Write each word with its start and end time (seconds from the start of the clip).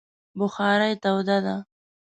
بخارۍ 0.39 0.93
توده 1.03 1.37
ده 1.45 1.55